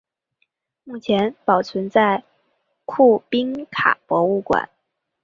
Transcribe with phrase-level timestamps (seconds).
[0.83, 2.23] 目前保存在
[2.85, 4.67] 库宾卡博物馆。